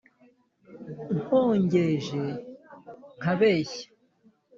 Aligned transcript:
nkongeje 1.19 2.23
nkabeshya 3.17 3.87